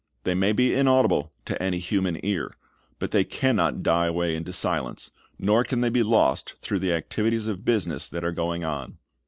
They 0.23 0.33
may 0.33 0.51
be 0.51 0.73
inaudible 0.73 1.31
to 1.45 1.61
any 1.61 1.77
human 1.77 2.19
ear, 2.25 2.51
but 2.97 3.11
they 3.11 3.23
can 3.23 3.55
not 3.55 3.83
die 3.83 4.07
away 4.07 4.35
into 4.35 4.51
silence, 4.51 5.11
nor 5.37 5.63
can 5.63 5.81
they 5.81 5.91
be 5.91 6.01
lost 6.01 6.55
through 6.59 6.79
the 6.79 6.93
activities 6.93 7.45
of 7.45 7.63
business 7.63 8.07
that 8.07 8.23
are 8.23 8.31
going 8.31 8.63
on. 8.63 8.97